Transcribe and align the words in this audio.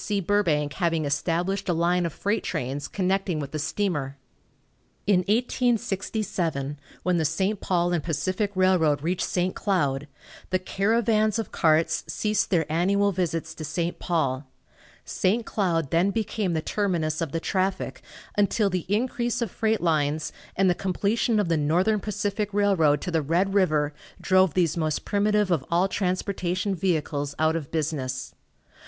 C. 0.03 0.19
Burbank 0.19 0.73
having 0.73 1.05
established 1.05 1.69
a 1.69 1.73
line 1.75 2.07
of 2.07 2.13
freight 2.13 2.43
trains 2.43 2.87
connecting 2.87 3.39
with 3.39 3.51
the 3.51 3.59
steamer. 3.59 4.17
In 5.05 5.19
1867, 5.27 6.79
when 7.03 7.17
the 7.17 7.23
St. 7.23 7.61
Paul 7.61 7.99
& 7.99 7.99
Pacific 7.99 8.49
Railroad 8.55 9.03
reached 9.03 9.27
St. 9.27 9.53
Cloud, 9.55 10.07
the 10.49 10.57
caravans 10.57 11.37
of 11.37 11.51
carts 11.51 12.03
ceased 12.07 12.49
their 12.49 12.65
annual 12.67 13.11
visits 13.11 13.53
to 13.53 13.63
St. 13.63 13.99
Paul. 13.99 14.47
St. 15.05 15.45
Cloud 15.45 15.91
then 15.91 16.09
became 16.09 16.53
the 16.53 16.63
terminus 16.63 17.21
of 17.21 17.31
the 17.31 17.39
traffic, 17.39 18.01
until 18.35 18.71
the 18.71 18.87
increase 18.89 19.39
of 19.39 19.51
freight 19.51 19.81
lines 19.81 20.33
and 20.55 20.67
the 20.67 20.73
completion 20.73 21.39
of 21.39 21.47
the 21.47 21.57
Northern 21.57 21.99
Pacific 21.99 22.51
Railroad 22.55 23.01
to 23.01 23.11
the 23.11 23.21
Red 23.21 23.53
river 23.53 23.93
drove 24.19 24.55
these 24.55 24.75
most 24.75 25.05
primitive 25.05 25.51
of 25.51 25.63
all 25.69 25.87
transportation 25.87 26.73
vehicles 26.73 27.35
out 27.37 27.55
of 27.55 27.69
business. 27.69 28.33